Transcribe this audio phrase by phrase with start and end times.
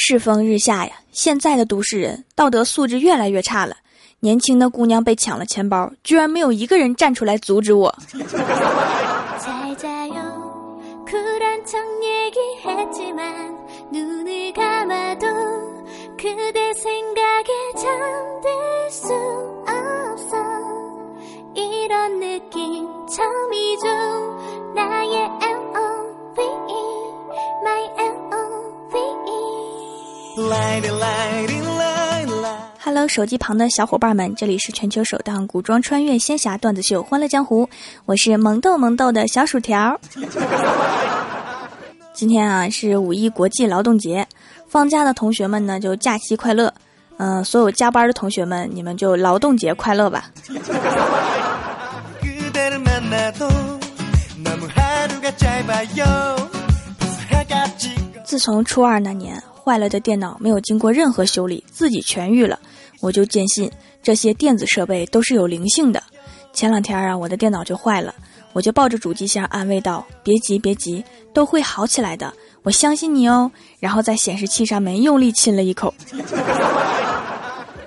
[0.00, 3.76] 世风日下呀，现在的都市人道德素质越来越差了。
[4.20, 7.92] 年轻的姑娘被抢了钱包，居然没有一个人站出来阻止我。
[32.80, 37.66] Hello，手机旁的小伙伴们，这里是全球首档古装穿越仙侠段子秀《欢乐江湖》，
[38.04, 40.00] 我是萌豆萌豆的小薯条。
[42.14, 44.24] 今天啊是五一国际劳动节，
[44.68, 46.72] 放假的同学们呢就假期快乐，
[47.16, 50.30] 嗯，所有加班的同学们你们就劳动节快乐吧。
[58.24, 62.58] 自从初二那年坏了的电脑没有经过任何修理自己痊愈了，
[63.02, 63.70] 我就坚信
[64.02, 66.02] 这些电子设备都是有灵性的。
[66.54, 68.14] 前两天啊，我的电脑就坏了，
[68.54, 75.92] 我就抱着主机箱安慰道：“别急，别急，都会好起来的，我相信你哦。”然后在显示器上面用力亲了一口。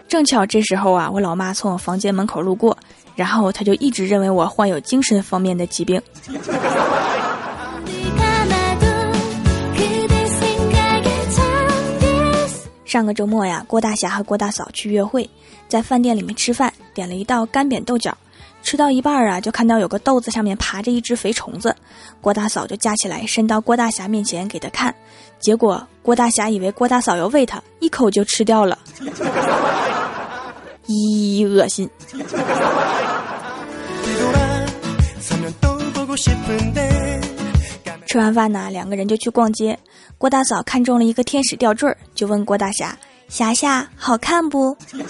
[0.08, 2.78] 正巧这时候啊，我老妈从我房间门口路过，
[3.16, 6.00] 然后她就一直认为我患有精神方面的疾病。
[12.92, 15.30] 上个周末呀，郭大侠和郭大嫂去约会，
[15.70, 18.14] 在饭店里面吃饭，点了一道干煸豆角，
[18.64, 21.73] 吃到一半啊，就看到有个豆子上面爬着一只肥虫子，
[22.19, 24.94] 郭大嫂就夹起来伸到郭大侠面前给他看，
[25.39, 28.78] 结果郭大侠以为郭大嫂要喂他，一口就吃掉了，
[30.88, 31.89] 咦，恶心。
[38.12, 39.80] 吃完饭呢，两个人就去逛街。
[40.17, 42.94] 郭大嫂看中了一个天使吊坠，就问郭大侠
[43.30, 44.76] ：“侠侠，好看不？”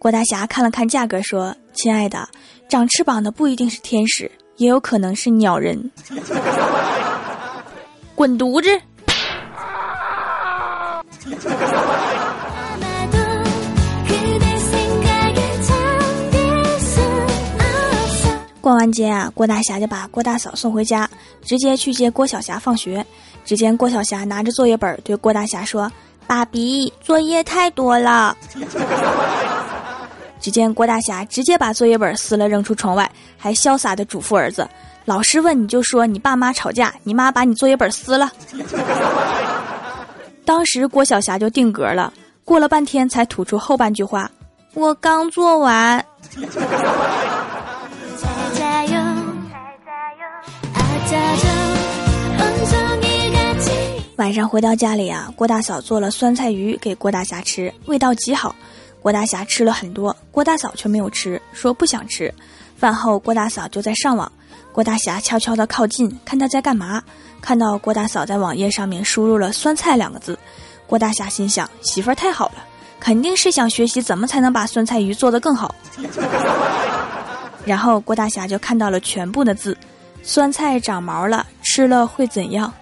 [0.00, 2.26] 郭大侠看了看价格，说：“亲爱的，
[2.70, 5.90] 长翅膀的不一定是天使，也有可能是鸟人。”
[8.16, 8.80] 滚犊子！
[18.66, 21.08] 逛完街啊，郭大侠就把郭大嫂送回家，
[21.40, 23.06] 直接去接郭晓霞放学。
[23.44, 25.88] 只见郭晓霞拿着作业本对郭大侠说
[26.26, 28.36] ：“爸比，作业太多了。
[30.42, 34.68] ”只见郭大侠直接把作业本撕了扔出窗外，还潇洒的嘱咐儿子
[35.06, 38.32] ：“老师问你就说你爸妈吵架，你妈把你作业本撕了。
[40.44, 42.12] ”当时郭晓霞就定格了，
[42.44, 44.28] 过了半天才吐出后半句话
[44.74, 46.04] ：“我刚做完。”
[54.26, 58.52] 晚上回到家里啊，郭大嫂做了酸菜鱼给郭大侠吃，味道极好。
[59.00, 62.34] 郭大侠吃了很多，郭大嫂却没有吃，说不想吃。
[62.76, 64.30] 饭后，郭大嫂就在上网，
[64.72, 67.00] 郭大侠悄悄地靠近，看他在干嘛。
[67.40, 70.36] 看到郭大嫂在网页上面输入了“酸菜”两个字，
[70.88, 72.54] 郭大侠心想：媳妇儿太好了，
[72.98, 75.72] 肯定是想学习怎么才能把酸菜鱼做得更好。
[77.64, 79.78] 然后郭大侠就看到了全部的字：
[80.24, 82.74] 酸菜长毛了，吃了会怎样？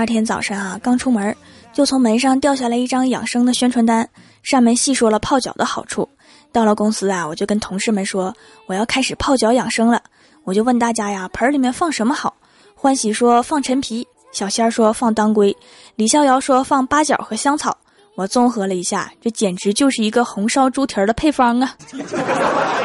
[0.00, 1.36] 二天早上啊，刚出门
[1.74, 4.08] 就从门上掉下来一张养生的宣传单，
[4.42, 6.08] 上面细说了泡脚的好处。
[6.50, 8.34] 到了公司啊，我就跟同事们说
[8.64, 10.02] 我要开始泡脚养生了。
[10.44, 12.34] 我就问大家呀，盆里面放什么好？
[12.74, 15.54] 欢喜说放陈皮，小仙儿说放当归，
[15.96, 17.76] 李逍遥说放八角和香草。
[18.14, 21.74] 我综合了一下，这简直就是一个红烧猪蹄儿的配方啊！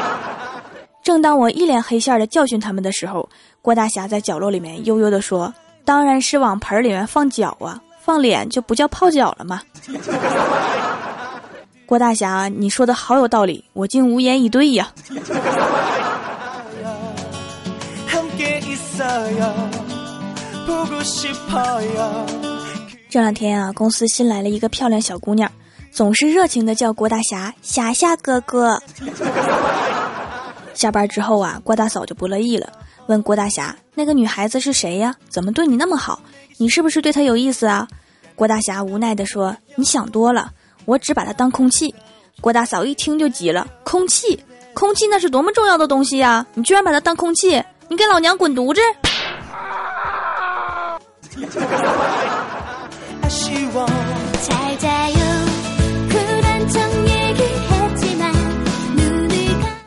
[1.02, 3.26] 正当我一脸黑线的教训他们的时候，
[3.62, 5.50] 郭大侠在角落里面悠悠地说。
[5.86, 9.62] 当然是往盆里面放脚啊，放脸就不叫泡脚了吗？
[11.86, 14.90] 郭大侠，你说的好有道理，我竟无言以对呀。
[23.08, 25.48] 这两天啊，公司新来了一个漂亮小姑娘，
[25.92, 28.82] 总是热情的叫郭大侠侠侠哥哥。
[30.74, 32.68] 下班之后啊，郭大嫂就不乐意了。
[33.08, 35.14] 问郭大侠：“那个女孩子是谁呀？
[35.28, 36.20] 怎么对你那么好？
[36.58, 37.86] 你是不是对她有意思啊？”
[38.34, 40.50] 郭大侠无奈地说：“你想多了，
[40.84, 41.94] 我只把她当空气。”
[42.40, 44.38] 郭大嫂一听就急了：“空气？
[44.74, 46.44] 空气那是多么重要的东西呀！
[46.54, 47.62] 你居然把它当空气？
[47.88, 48.80] 你给老娘滚犊子！”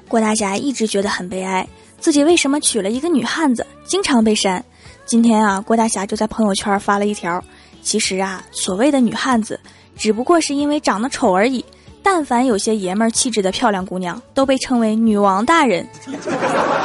[0.07, 1.67] 郭大侠一直觉得很悲哀，
[1.99, 4.63] 自己为什么娶了一个女汉子，经常被删。
[5.05, 7.43] 今天啊，郭大侠就在朋友圈发了一条：
[7.81, 9.59] 其实啊，所谓的女汉子，
[9.95, 11.63] 只不过是因为长得丑而已。
[12.01, 15.85] 但凡有些爷们儿气质的漂亮姑娘，都被称为女王大人。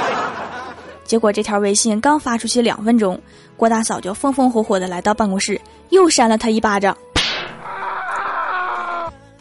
[1.05, 3.21] 结果这条微信刚发出去两分钟，
[3.57, 5.61] 郭大嫂就风风火火的来到办公室，
[5.91, 6.97] 又扇了他一巴掌，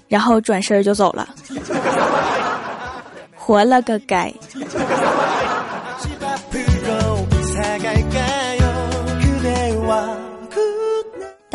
[0.08, 1.28] 然后转身就走了。
[3.36, 4.34] 活了个该！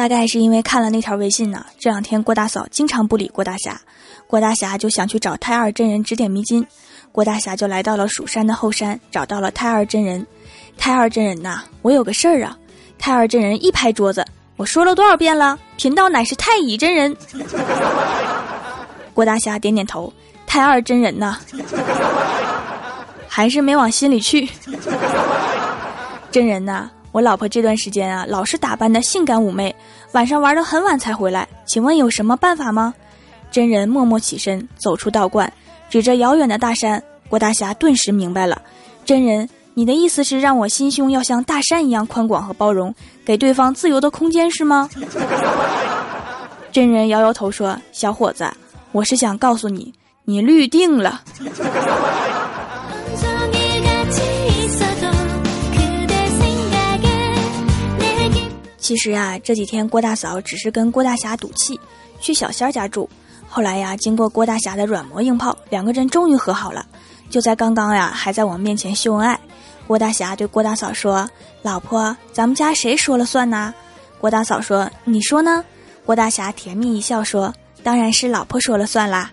[0.09, 3.81] 大概是因为看了那条微信呢，这两天郭大嫂经常不理郭大侠，
[4.27, 6.67] 郭大侠就想去找太二真人指点迷津。
[7.13, 10.27] 郭大侠就来到了蜀山的后山，找到了太二真人。
[10.77, 12.57] 太二真人呐，我有个事儿啊！
[12.99, 14.25] 太二真人一拍桌子，
[14.57, 17.17] 我说了多少遍了，贫道乃是太乙真人。
[19.13, 20.13] 郭大侠点点头，
[20.47, 21.39] 太二真人呐，
[23.27, 24.49] 还是没往心里去。
[26.31, 29.75] 真人呐，我老婆这段时间啊，老是打扮的性感妩媚，
[30.13, 32.95] 晚上玩的很晚才回来，请问有什么办法吗？
[33.51, 35.53] 真人默默起身，走出道观。
[35.91, 38.63] 指着遥远的大山，郭大侠顿时明白了。
[39.05, 42.95] 真人，你的意思是让我心胸要像大山一样宽广和包容，
[43.25, 44.89] 给对方自由的空间是吗？
[46.71, 48.49] 真人摇摇头说：“小伙子，
[48.93, 49.93] 我是想告诉你，
[50.25, 51.21] 你绿定了。”
[58.89, 61.79] 其实啊，这几天郭大嫂只是跟郭大侠赌气，
[62.23, 63.07] 去小仙儿家住。
[63.47, 66.87] 后来呀，经过郭大侠的软磨硬泡，两个人终于和好了。
[67.29, 69.39] 就在刚刚呀，还在我面前秀恩爱。
[69.87, 71.29] 郭大侠对郭大嫂说
[71.61, 73.75] ：“老婆，咱们家谁说了算呢？”
[74.19, 75.63] 郭大嫂说：“你说呢？”
[76.07, 77.53] 郭大侠甜蜜一笑说
[77.85, 79.31] ：“当然是老婆说了算啦。”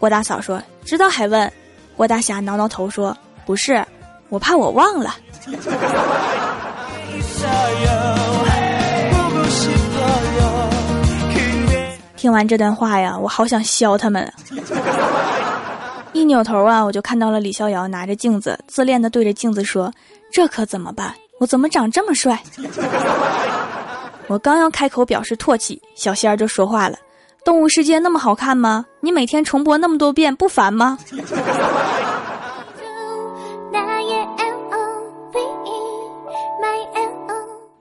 [0.00, 1.52] 郭大嫂说：“知道还问？”
[1.94, 3.14] 郭大侠挠挠头说
[3.44, 3.84] ：“不是，
[4.30, 5.14] 我怕我忘了。”
[12.24, 14.32] 听完这段话呀，我好想削他们。
[16.14, 19.92] 一扭头啊，我就看到了李逍遥拿着镜子，自恋的对着镜子说
[20.32, 21.14] ：“这可怎么办？
[21.38, 22.42] 我怎么长这么帅？”
[24.26, 26.96] 我刚要开口表示唾弃，小仙儿就说话了
[27.44, 28.86] ：“动物世界那么好看吗？
[29.00, 30.96] 你每天重播那么多遍，不烦吗？”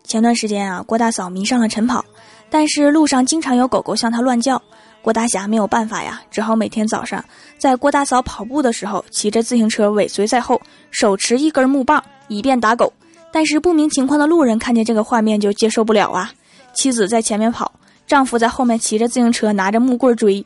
[0.04, 2.04] 前段时间啊，郭大嫂迷上了晨跑。
[2.54, 4.62] 但是路上经常有狗狗向他乱叫，
[5.02, 7.26] 郭大侠没有办法呀，只好每天早上
[7.58, 10.62] 在郭大嫂跑步的时候，骑着自行车尾随在后，
[10.92, 12.94] 手持一根木棒，以便打狗。
[13.32, 16.32] 但是不明情况的路人看见这个画面就接受不了啊！
[16.76, 17.72] 妻子在前面跑，
[18.06, 20.46] 丈夫在后面骑着自行车拿着木棍追，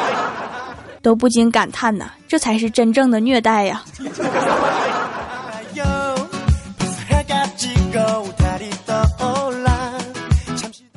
[1.00, 3.82] 都不禁感叹呐，这才是真正的虐待呀！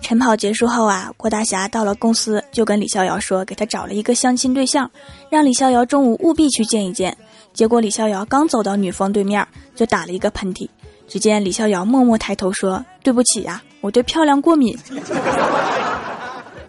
[0.10, 4.90] 晨跑结束后啊，郭大侠到了公司，就跟李逍遥说，给他找了一个相亲对象，
[5.30, 7.16] 让李逍遥中午务必去见一见。
[7.54, 10.68] 结果李逍遥刚走到女方对面，就打了一个喷嚏。
[11.08, 14.76] 只见李逍遥默默抬头说：“对不起呀，我对漂亮过敏。”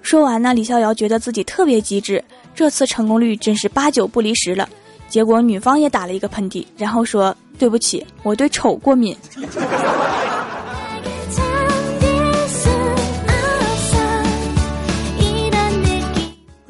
[0.02, 2.22] 说完呢，李逍遥觉得自己特别机智，
[2.54, 4.68] 这次成功率真是八九不离十了。
[5.08, 9.16] 结果女方也打了一个喷嚏，然后说：“对不起，我对丑过敏。”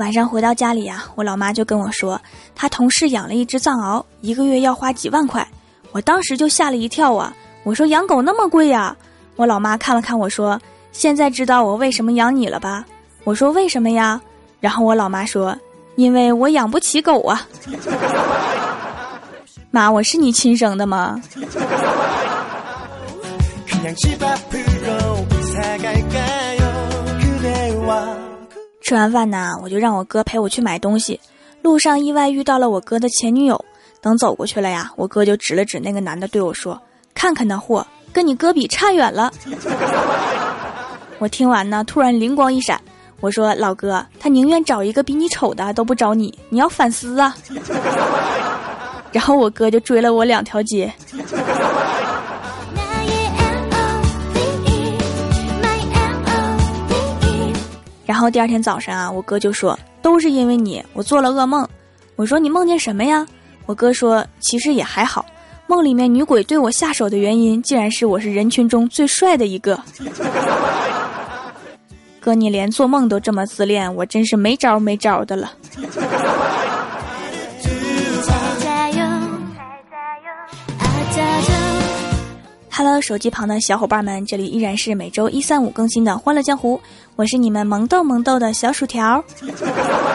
[0.00, 2.18] 晚上回到家里呀，我老妈就跟我说，
[2.54, 5.46] 她同事养了一只藏獒，一个月要花几万块。
[5.92, 7.34] 我当时就吓了一跳啊！
[7.64, 8.96] 我说养狗那么贵呀？
[9.36, 10.58] 我老妈看了看我说，
[10.90, 12.82] 现在知道我为什么养你了吧？
[13.24, 14.18] 我说为什么呀？
[14.58, 15.54] 然后我老妈说，
[15.96, 17.46] 因为我养不起狗啊。
[19.70, 21.20] 妈，我是你亲生的吗？
[28.90, 31.20] 吃完饭呢，我就让我哥陪我去买东西。
[31.62, 33.64] 路上意外遇到了我哥的前女友，
[34.00, 36.76] 等走过去了呀，我哥就指了指那个男的对我说
[37.14, 39.30] ：“看看那货，跟你哥比差远了。
[41.20, 42.80] ”我听完呢，突然灵光一闪，
[43.20, 47.32] 我说：“老哥，他宁愿找一个比你丑的，都不找你，你要反思啊！”
[49.12, 50.92] 然后我哥就追了我两条街。
[58.10, 61.64] 然后第二天早上啊，我哥就说都是因为你，我做了噩梦。
[62.16, 63.24] 我说你梦见什么呀？
[63.66, 65.24] 我哥说其实也还好，
[65.68, 69.80] 梦里面女鬼对我下手的原因，竟然是我是人群中最帅的一个。
[72.18, 75.52] 哥，你连做梦都这么自恋，我真是没招没招的了。
[82.82, 86.78] Hello，手机旁的小伙伴们，这里依然是每周一、三、五更新的《欢乐江湖》，
[87.14, 89.22] 我是你们萌豆萌豆的小薯条。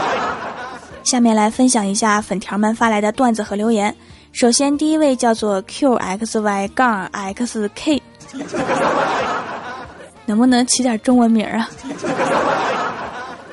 [1.05, 3.95] 下面来分享一下粉条们发来的段子和留言。
[4.31, 8.01] 首先，第一位叫做 QXY 杠 XK，
[10.25, 11.69] 能不能起点中文名啊？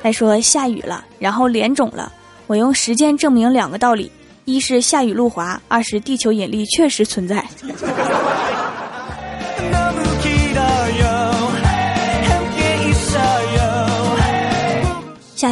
[0.01, 2.11] 他说下雨了，然后脸肿了。
[2.47, 4.11] 我用时间证明两个道理：
[4.45, 7.45] 一是下雨路滑，二是地球引力确实存在。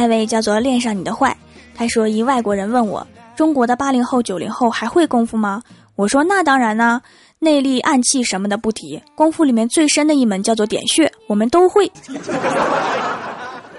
[0.02, 1.36] 那位叫做恋上你的坏。
[1.76, 3.06] 他说：“一外国人问我，
[3.36, 5.62] 中国的八零后、九零后还会功夫吗？”
[5.94, 7.00] 我说：“那当然呢，
[7.38, 11.88] 内力、暗器什么的不提，功夫里面最深的一门叫做点穴，我们都会。”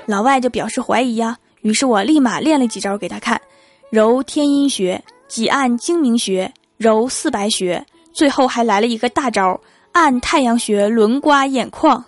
[0.08, 3.42] 老外就表示怀疑呀，于是我立马练了几招给他看：
[3.90, 9.60] 揉天阴穴、挤按睛明穴、揉四白穴，最后还来了一个大招：
[9.92, 12.02] 按太阳穴轮刮眼眶。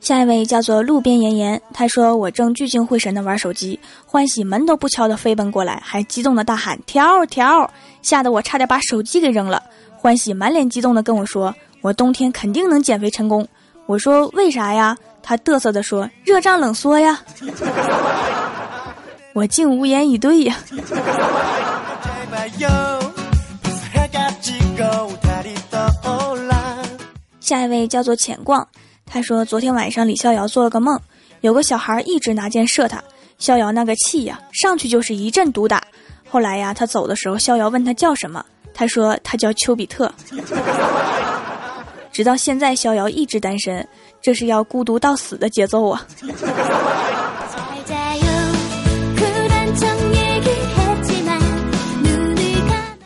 [0.00, 7.70] 下一位叫做路边妍妍，他说我正聚精会神的玩手机，欢喜门都不敲的飞奔过来，还激动的大喊条条，
[8.02, 9.62] 吓得我差点把手机给扔了。
[9.96, 13.46] 欢喜满脸激动的跟我说，我冬天肯定能减肥成功。
[13.86, 14.96] 我说为啥呀？
[15.22, 17.20] 他嘚瑟的说热胀冷缩呀。
[19.34, 20.56] 我竟无言以对呀。
[27.48, 28.68] 下一位叫做浅逛。
[29.06, 31.00] 他说：“昨天晚上李逍遥做了个梦，
[31.40, 33.02] 有个小孩一直拿剑射他，
[33.38, 35.82] 逍遥那个气呀，上去就是一阵毒打。
[36.28, 40.12] 后来呀，他走的时候，逍遥问他叫什么，他说他叫丘比特。
[42.12, 43.88] 直到现在，逍遥一直单身，
[44.20, 46.06] 这是要孤独到死的节奏啊！”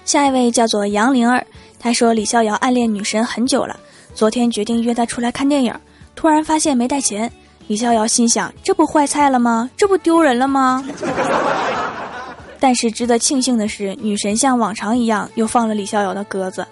[0.05, 1.47] 下一位叫做杨灵儿，
[1.79, 3.79] 他说李逍遥暗恋女神很久了，
[4.15, 5.75] 昨天决定约她出来看电影。
[6.15, 7.31] 突然发现没带钱，
[7.67, 9.71] 李逍遥心想：这不坏菜了吗？
[9.77, 10.85] 这不丢人了吗？
[12.61, 16.67] 但是值得庆幸的是，女神像往常一样又放了李逍遥的鸽子。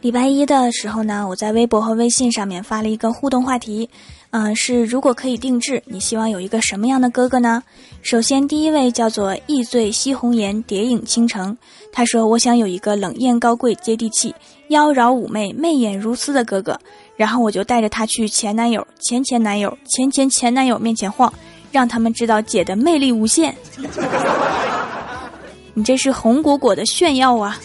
[0.00, 3.88] 礼拜一的时候呢，我在微博和微信上面发了一个互动话题。
[4.32, 7.62] 嗯，是如果可以定制，你希望有一个什么样的哥哥呢？
[8.00, 11.54] 首先，第一位叫做易醉西红颜，蝶影倾城。
[11.92, 14.34] 他说：“我想有一个冷艳高贵、接地气、
[14.68, 16.80] 妖娆妩媚、媚眼如丝的哥哥。”
[17.14, 21.30] 然后我就带着他去前男友、前前男友、前前前男友面前晃，
[21.70, 23.54] 让他们知道姐的魅力无限。
[25.74, 27.60] 你这是红果果的炫耀啊！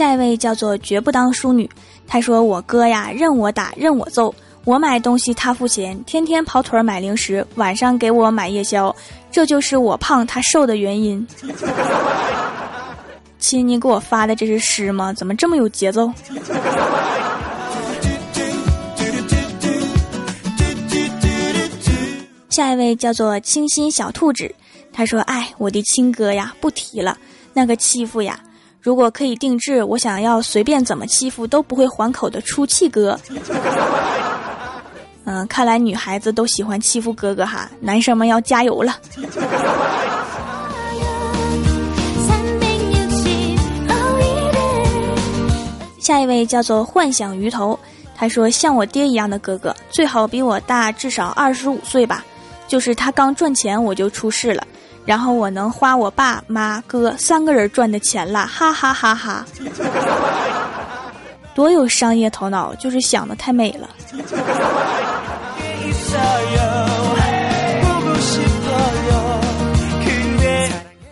[0.00, 1.68] 下一位叫做绝不当淑女，
[2.06, 8.96] 他说我哥呀任我打任我揍，我买东西他付钱，天天跑腿买零食，晚上给我买夜宵，
[9.30, 11.28] 这就是我胖他瘦的原因。
[13.38, 15.12] 亲，你给我发的这是诗吗？
[15.12, 16.10] 怎么这么有节奏？
[22.48, 24.50] 下一位叫做清新小兔子，
[24.94, 27.18] 他说：“哎，我的亲哥呀，不提了，
[27.52, 28.40] 那个欺负呀。”
[28.82, 33.18] 如果可以定制，我想要随便怎么欺负都不会还口的出气哥。
[35.24, 38.96] 嗯，看来女孩子都喜欢欺负哥哥哈，男生们要加油了。
[46.00, 47.78] 下一位叫做幻想鱼头，
[48.16, 52.24] 他说像我爹一样的哥哥，最好比我大至少二十五岁吧，
[52.66, 54.66] 就是他刚赚钱我就出事了。
[55.04, 59.44] 然后我能花我爸妈哥三个人赚的钱了，哈哈哈哈！
[61.54, 63.88] 多有商业头脑，就是想的太美了。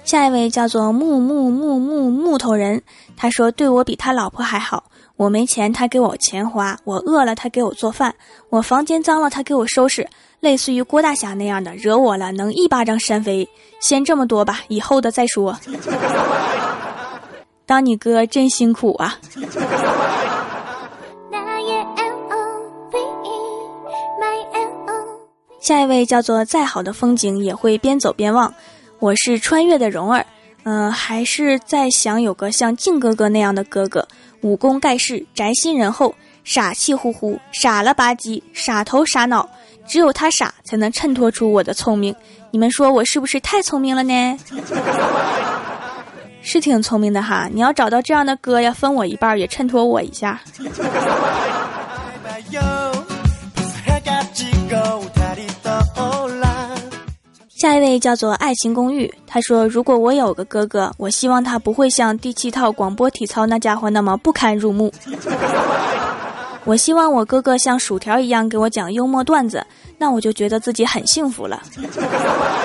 [0.04, 2.80] 下一位叫做木木木木木头人，
[3.16, 4.85] 他说对我比他老婆还好。
[5.16, 8.11] 我没钱，他给我钱花；我饿了，他给我做饭；
[8.49, 10.09] 我房间脏了，他给我收拾。
[10.40, 13.49] 类似于郭大侠那样的，惹我了能一巴掌扇飞。
[13.80, 15.59] 先这么多吧，以后的再说。
[17.66, 19.18] 当你哥真辛苦啊！
[25.61, 28.54] 下一位叫做再好的风景也会边走边望。
[29.00, 30.25] 我是穿越的蓉儿，
[30.62, 34.09] 嗯，还是在想有个像靖哥哥那样的哥哥，
[34.40, 39.47] 武功盖世，宅心仁厚，傻气呼呼，傻了吧唧，傻头傻脑。
[39.88, 42.14] 只有他傻，才能衬托出我的聪明。
[42.50, 44.38] 你们说我是不是太聪明了呢？
[46.42, 47.49] 是挺聪明的哈。
[47.52, 50.40] 你要找到这样的哥要，分我一半，也衬托我一下。
[57.61, 64.92] 下一位叫做爱情公寓，他说：“如果我有个哥哥，我希望他不会像第七套广播体操那家伙那么不堪入目。
[66.68, 69.64] 我希望我哥哥像薯条一样给我讲幽默段子，
[69.96, 71.62] 那我就觉得自己很幸福了。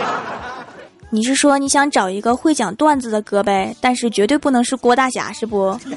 [1.10, 3.74] 你是说你想找一个会讲段子的哥呗？
[3.80, 5.80] 但是绝对不能是郭大侠，是不？”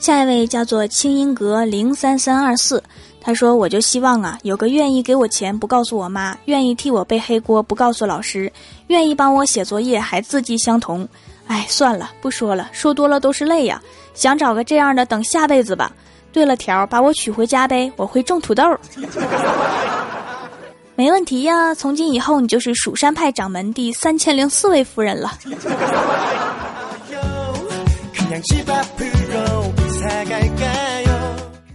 [0.00, 2.82] 下一位叫做清音阁零三三二四，
[3.24, 8.52] 他说：“我就希望啊，有个愿意给我钱不告诉我妈，愿意替我背黑锅不告诉老师，
[8.88, 11.08] 愿意帮我写作业还字迹相同。
[11.46, 13.80] 哎，算了，不说了，说多了都是泪呀。
[14.12, 15.92] 想找个这样的，等下辈子吧。
[16.32, 18.64] 对了，条把我娶回家呗，我会种土豆。
[20.96, 25.38] 没问题呀，从今以后你就是蜀山派掌门第三千零四位夫人了。”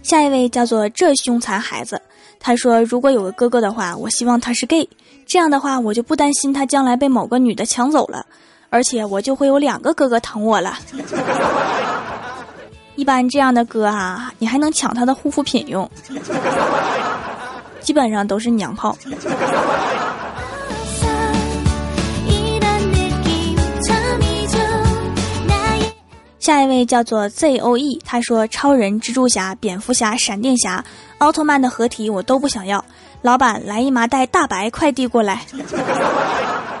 [0.08, 2.00] 下一位叫做这凶残孩子，
[2.40, 4.88] 他说：“如果有个哥哥的话，我希望他是 gay，
[5.26, 8.24] 这样的话我就不担心他将来被某个女的抢走了，
[8.70, 10.78] 而且我就会有两个哥哥疼我了。
[12.96, 15.86] 一般这样的哥啊，你还能抢他的护肤品用，
[17.80, 18.96] 基本上都是娘炮。”
[26.48, 30.82] 下一位叫做 Z O E，他说：“超人、蜘蛛侠、蝙蝠侠、闪电侠、
[31.18, 32.82] 奥特曼的合体我都不想要，
[33.20, 35.42] 老板来一麻袋大白快递过来。”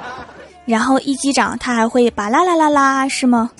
[0.64, 3.50] 然后一击掌，他还会巴啦啦啦啦，是吗？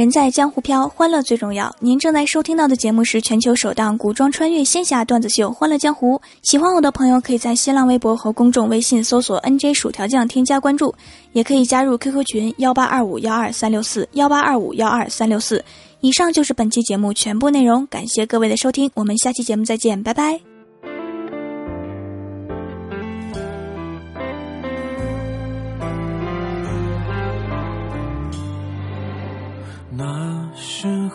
[0.00, 1.70] 人在江湖飘，欢乐最重要。
[1.78, 6.16] 您正在收听到的节目是全球首档古装穿越仙侠段子秀《欢乐江湖》。
[6.40, 10.94] 喜欢我的朋友可以在新浪微博和公众微信搜索 “nj 薯条酱”添加关注，
[11.32, 15.62] 也可以加入 QQ 群幺八二五幺二三六四幺八二五幺二三六四。
[16.00, 20.49] 以上就是本期节目全部内容，感谢各位的收听，我们下期节目再见，拜拜。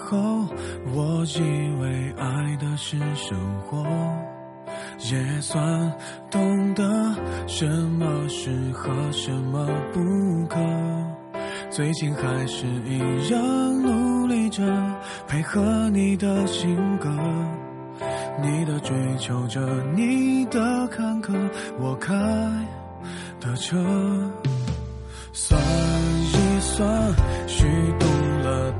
[0.05, 0.45] 后，
[0.93, 1.39] 我以
[1.81, 3.83] 为爱的是生活，
[5.11, 5.91] 也算
[6.29, 6.83] 懂得
[7.47, 9.99] 什么适合，什么不
[10.47, 10.59] 可。
[11.71, 13.41] 最近还是一样
[13.81, 14.63] 努力着，
[15.27, 17.09] 配合你的性格，
[18.41, 19.59] 你的追求着，
[19.95, 21.33] 你的坎坷，
[21.79, 22.13] 我开
[23.41, 23.75] 的车。
[25.33, 27.13] 算一算，
[27.47, 27.65] 虚
[27.99, 28.05] 度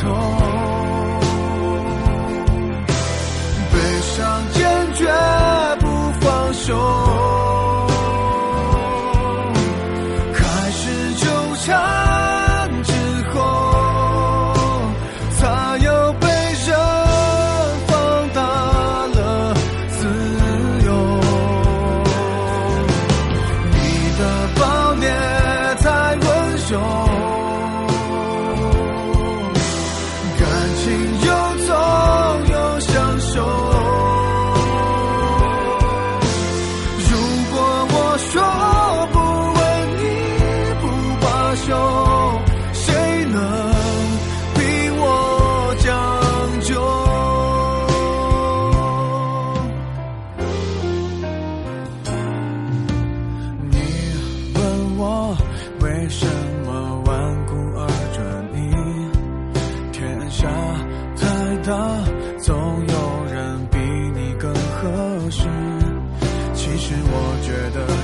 [0.00, 0.10] 痛
[3.70, 5.06] 悲伤坚决
[5.80, 5.86] 不
[6.20, 7.39] 放手。